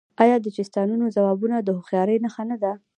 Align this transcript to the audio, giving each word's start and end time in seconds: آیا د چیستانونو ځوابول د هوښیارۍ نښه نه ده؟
آیا 0.23 0.35
د 0.41 0.47
چیستانونو 0.55 1.05
ځوابول 1.15 1.51
د 1.63 1.69
هوښیارۍ 1.77 2.17
نښه 2.25 2.43
نه 2.51 2.57
ده؟ 2.63 2.71